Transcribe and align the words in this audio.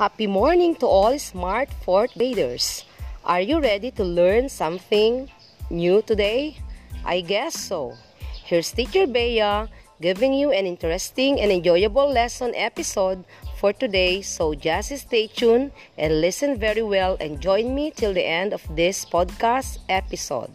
Happy 0.00 0.24
morning 0.24 0.72
to 0.80 0.88
all 0.88 1.12
smart 1.20 1.68
fourth 1.84 2.16
graders. 2.16 2.88
Are 3.20 3.44
you 3.44 3.60
ready 3.60 3.92
to 4.00 4.02
learn 4.02 4.48
something 4.48 5.28
new 5.68 6.00
today? 6.00 6.56
I 7.04 7.20
guess 7.20 7.52
so. 7.52 8.00
Here's 8.48 8.72
Teacher 8.72 9.04
Bea 9.06 9.68
giving 10.00 10.32
you 10.32 10.56
an 10.56 10.64
interesting 10.64 11.36
and 11.36 11.52
enjoyable 11.52 12.08
lesson 12.08 12.56
episode 12.56 13.28
for 13.60 13.76
today, 13.76 14.22
so 14.22 14.54
just 14.56 14.88
stay 14.96 15.26
tuned 15.28 15.70
and 15.98 16.22
listen 16.24 16.56
very 16.56 16.80
well 16.80 17.20
and 17.20 17.36
join 17.36 17.74
me 17.74 17.92
till 17.92 18.16
the 18.16 18.24
end 18.24 18.56
of 18.56 18.64
this 18.72 19.04
podcast 19.04 19.84
episode. 19.92 20.48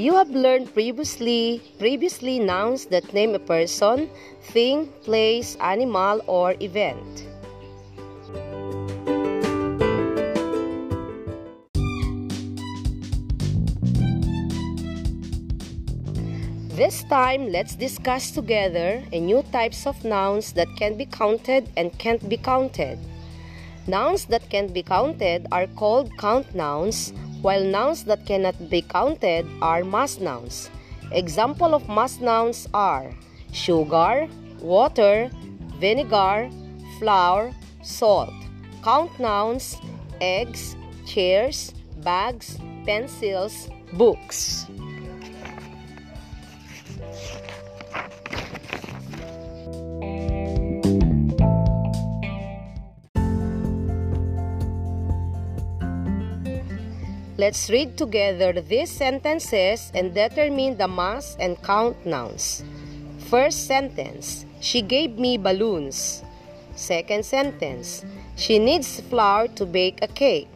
You 0.00 0.14
have 0.14 0.30
learned 0.30 0.72
previously 0.72 1.60
previously 1.78 2.38
nouns 2.38 2.86
that 2.86 3.12
name 3.12 3.34
a 3.34 3.38
person, 3.38 4.08
thing, 4.48 4.86
place, 5.04 5.56
animal, 5.60 6.22
or 6.26 6.56
event. 6.60 7.28
This 16.80 17.04
time, 17.12 17.52
let's 17.52 17.76
discuss 17.76 18.30
together 18.30 19.04
a 19.12 19.20
new 19.20 19.42
types 19.52 19.86
of 19.86 20.02
nouns 20.02 20.54
that 20.54 20.68
can 20.78 20.96
be 20.96 21.04
counted 21.04 21.68
and 21.76 21.92
can't 21.98 22.26
be 22.26 22.38
counted. 22.38 22.98
Nouns 23.86 24.24
that 24.32 24.48
can 24.48 24.72
be 24.72 24.82
counted 24.82 25.46
are 25.52 25.66
called 25.66 26.08
count 26.16 26.54
nouns 26.54 27.12
while 27.42 27.64
nouns 27.64 28.04
that 28.04 28.26
cannot 28.26 28.56
be 28.70 28.82
counted 28.82 29.46
are 29.62 29.84
mass 29.84 30.18
nouns. 30.18 30.70
Example 31.12 31.74
of 31.74 31.88
mass 31.88 32.20
nouns 32.20 32.68
are 32.74 33.12
sugar, 33.52 34.28
water, 34.60 35.30
vinegar, 35.78 36.50
flour, 36.98 37.52
salt. 37.82 38.34
Count 38.82 39.10
nouns 39.18 39.76
eggs, 40.20 40.76
chairs, 41.06 41.72
bags, 42.04 42.58
pencils, 42.84 43.68
books. 43.94 44.66
Let's 57.40 57.70
read 57.70 57.96
together 57.96 58.52
these 58.60 58.90
sentences 58.90 59.90
and 59.94 60.12
determine 60.12 60.76
the 60.76 60.86
mass 60.86 61.38
and 61.40 61.56
count 61.62 61.96
nouns. 62.04 62.62
First 63.32 63.66
sentence, 63.66 64.44
she 64.60 64.82
gave 64.82 65.16
me 65.16 65.38
balloons. 65.38 66.20
Second 66.76 67.24
sentence, 67.24 68.04
she 68.36 68.58
needs 68.58 69.00
flour 69.08 69.48
to 69.56 69.64
bake 69.64 70.00
a 70.02 70.08
cake. 70.08 70.52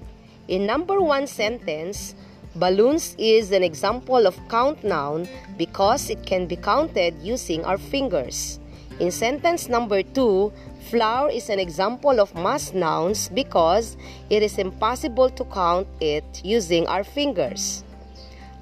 In 0.46 0.66
number 0.66 1.00
one 1.00 1.26
sentence, 1.26 2.14
balloons 2.54 3.16
is 3.16 3.50
an 3.52 3.64
example 3.64 4.26
of 4.26 4.36
count 4.50 4.84
noun 4.84 5.26
because 5.56 6.10
it 6.10 6.26
can 6.26 6.44
be 6.44 6.56
counted 6.56 7.14
using 7.22 7.64
our 7.64 7.78
fingers. 7.78 8.60
In 9.00 9.10
sentence 9.10 9.68
number 9.68 10.02
two, 10.02 10.52
Flour 10.90 11.30
is 11.30 11.48
an 11.48 11.58
example 11.58 12.20
of 12.20 12.34
mass 12.34 12.72
nouns 12.72 13.28
because 13.28 13.96
it 14.30 14.42
is 14.42 14.58
impossible 14.58 15.30
to 15.30 15.44
count 15.46 15.88
it 16.00 16.24
using 16.44 16.86
our 16.86 17.02
fingers. 17.02 17.82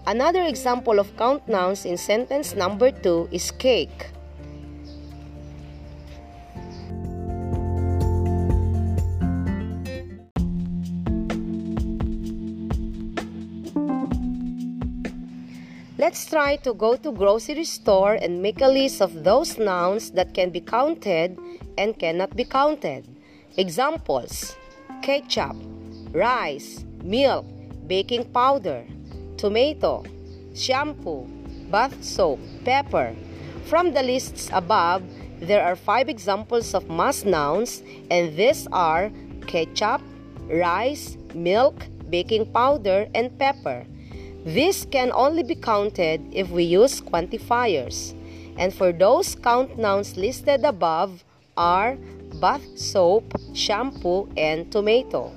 Another 0.07 0.43
example 0.43 0.99
of 0.99 1.15
count 1.17 1.47
nouns 1.47 1.85
in 1.85 1.97
sentence 1.97 2.55
number 2.55 2.91
2 2.91 3.29
is 3.31 3.51
cake. 3.51 4.11
Let's 16.03 16.27
try 16.27 16.57
to 16.67 16.75
go 16.75 16.97
to 16.97 17.13
grocery 17.13 17.63
store 17.63 18.15
and 18.15 18.43
make 18.43 18.61
a 18.61 18.67
list 18.67 19.01
of 19.01 19.23
those 19.23 19.57
nouns 19.57 20.11
that 20.19 20.35
can 20.35 20.51
be 20.51 20.59
counted 20.59 21.39
and 21.79 21.97
cannot 21.97 22.35
be 22.35 22.43
counted. 22.43 23.07
Examples 23.57 24.57
ketchup, 25.01 25.55
rice, 26.11 26.85
milk, 27.05 27.47
baking 27.87 28.25
powder, 28.35 28.83
tomato, 29.37 30.03
shampoo, 30.57 31.31
bath 31.71 31.95
soap, 32.03 32.41
pepper. 32.65 33.15
From 33.71 33.95
the 33.95 34.03
lists 34.03 34.51
above, 34.53 35.07
there 35.39 35.63
are 35.63 35.77
five 35.77 36.09
examples 36.09 36.75
of 36.75 36.91
mass 36.91 37.23
nouns, 37.25 37.81
and 38.11 38.37
these 38.37 38.67
are 38.73 39.13
ketchup, 39.47 40.03
rice, 40.51 41.17
milk, 41.33 41.79
baking 42.11 42.51
powder, 42.51 43.07
and 43.15 43.31
pepper. 43.39 43.87
This 44.45 44.85
can 44.91 45.13
only 45.15 45.45
be 45.45 45.55
counted 45.55 46.21
if 46.33 46.51
we 46.51 46.65
use 46.65 47.01
quantifiers. 47.01 48.15
And 48.59 48.75
for 48.75 48.93
those 48.93 49.37
count 49.37 49.79
nouns 49.79 50.17
listed 50.17 50.65
above, 50.65 51.23
are 51.57 51.97
bath 52.41 52.65
soap, 52.77 53.39
shampoo, 53.55 54.29
and 54.37 54.71
tomato. 54.73 55.31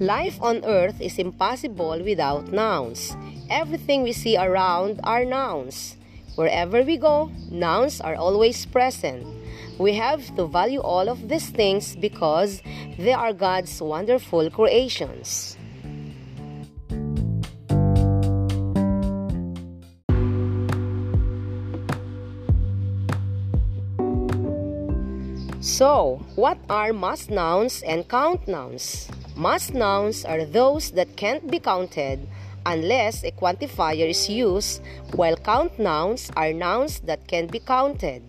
Life 0.00 0.40
on 0.40 0.64
earth 0.64 1.00
is 1.00 1.18
impossible 1.18 2.02
without 2.02 2.50
nouns. 2.50 3.14
Everything 3.50 4.02
we 4.02 4.12
see 4.12 4.36
around 4.36 4.98
are 5.04 5.24
nouns. 5.24 5.96
Wherever 6.34 6.82
we 6.82 6.96
go, 6.96 7.30
nouns 7.50 8.00
are 8.00 8.16
always 8.16 8.64
present. 8.64 9.41
We 9.78 9.94
have 9.94 10.34
to 10.36 10.46
value 10.46 10.80
all 10.80 11.08
of 11.08 11.28
these 11.28 11.50
things 11.50 11.96
because 11.96 12.62
they 12.98 13.12
are 13.12 13.32
God's 13.32 13.80
wonderful 13.80 14.50
creations. 14.50 15.56
So, 25.62 26.20
what 26.34 26.58
are 26.68 26.92
mass 26.92 27.30
nouns 27.30 27.82
and 27.82 28.06
count 28.08 28.46
nouns? 28.46 29.08
Mass 29.36 29.70
nouns 29.70 30.24
are 30.24 30.44
those 30.44 30.90
that 30.92 31.16
can't 31.16 31.50
be 31.50 31.58
counted 31.58 32.26
unless 32.66 33.24
a 33.24 33.30
quantifier 33.30 34.10
is 34.10 34.28
used, 34.28 34.82
while 35.14 35.36
count 35.36 35.78
nouns 35.78 36.30
are 36.36 36.52
nouns 36.52 37.00
that 37.00 37.26
can 37.26 37.46
be 37.46 37.58
counted. 37.58 38.22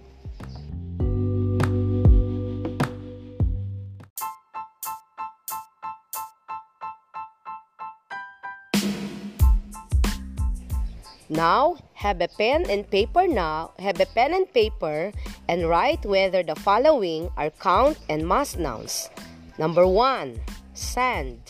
Now, 11.33 11.81
have 11.97 12.21
a 12.21 12.27
pen 12.27 12.69
and 12.69 12.85
paper 12.85 13.25
now, 13.25 13.73
have 13.79 13.99
a 13.99 14.05
pen 14.05 14.38
and 14.38 14.45
paper 14.53 15.11
and 15.49 15.67
write 15.67 16.05
whether 16.05 16.44
the 16.44 16.53
following 16.53 17.25
are 17.38 17.49
count 17.49 17.97
and 18.07 18.21
mass 18.21 18.55
nouns. 18.55 19.09
Number 19.57 19.88
1, 19.88 20.38
sand. 20.75 21.41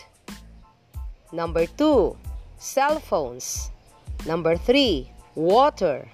Number 1.34 1.68
2, 1.68 2.16
cell 2.56 3.04
phones. 3.04 3.72
Number 4.26 4.56
3, 4.56 5.04
water. 5.36 6.08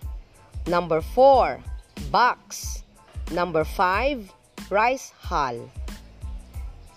Number 0.65 0.99
4, 1.01 1.61
box. 2.09 2.81
Number 3.29 3.63
5, 3.63 4.33
rice 4.71 5.13
hull. 5.21 5.69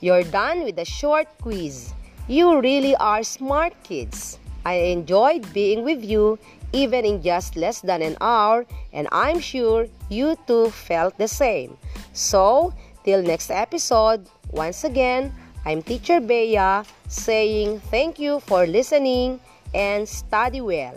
You're 0.01 0.25
done 0.25 0.65
with 0.65 0.77
the 0.77 0.87
short 0.87 1.29
quiz. 1.37 1.93
You 2.29 2.65
really 2.65 2.97
are 2.97 3.23
smart 3.23 3.77
kids. 3.85 4.39
I 4.65 4.95
enjoyed 4.95 5.53
being 5.53 5.85
with 5.85 6.05
you 6.05 6.39
even 6.73 7.05
in 7.05 7.23
just 7.23 7.57
less 7.57 7.81
than 7.81 8.01
an 8.03 8.17
hour, 8.21 8.65
and 8.93 9.07
I'm 9.13 9.39
sure 9.39 9.87
you 10.09 10.37
too 10.47 10.71
felt 10.71 11.17
the 11.19 11.29
same. 11.29 11.77
So, 12.13 12.73
till 13.05 13.23
next 13.23 13.51
episode, 13.51 14.27
once 14.51 14.85
again, 14.85 15.33
I'm 15.65 15.83
Teacher 15.83 16.21
Bea 16.21 16.83
saying 17.09 17.81
thank 17.93 18.19
you 18.19 18.41
for 18.41 18.67
listening 18.67 19.39
and 19.75 20.09
study 20.09 20.61
well. 20.61 20.97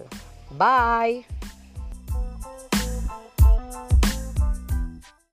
Bye! 0.57 1.25